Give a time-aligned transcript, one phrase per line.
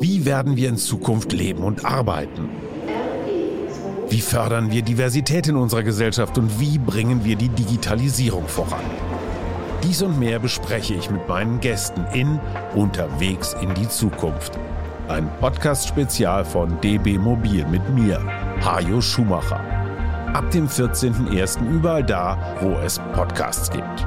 [0.00, 2.48] Wie werden wir in Zukunft leben und arbeiten?
[4.08, 8.84] Wie fördern wir Diversität in unserer Gesellschaft und wie bringen wir die Digitalisierung voran?
[9.82, 12.38] Dies und mehr bespreche ich mit meinen Gästen in
[12.76, 14.52] Unterwegs in die Zukunft.
[15.08, 18.20] Ein Podcast-Spezial von DB Mobil mit mir,
[18.64, 19.60] Hajo Schumacher.
[20.32, 21.68] Ab dem 14.01.
[21.70, 24.06] überall da, wo es Podcasts gibt.